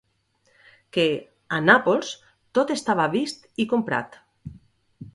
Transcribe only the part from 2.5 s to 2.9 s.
tot